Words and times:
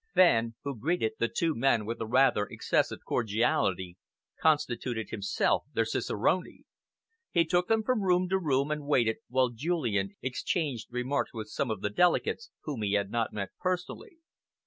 Fenn, 0.15 0.55
who 0.63 0.79
greeted 0.79 1.13
the 1.19 1.27
two 1.27 1.53
men 1.53 1.85
with 1.85 2.01
a 2.01 2.07
rather 2.07 2.47
excessive 2.47 3.05
cordiality, 3.05 3.97
constituted 4.41 5.09
himself 5.11 5.65
their 5.75 5.85
cicerone. 5.85 6.63
He 7.29 7.45
took 7.45 7.67
them 7.67 7.83
from 7.83 8.01
room 8.01 8.27
to 8.29 8.39
room 8.39 8.71
and 8.71 8.87
waited 8.87 9.17
while 9.27 9.49
Julian 9.49 10.15
exchanged 10.23 10.87
remarks 10.91 11.35
with 11.35 11.49
some 11.49 11.69
of 11.69 11.81
the 11.81 11.91
delegates 11.91 12.49
whom 12.63 12.81
he 12.81 12.93
had 12.93 13.11
not 13.11 13.31
met 13.31 13.49
personally. 13.61 14.17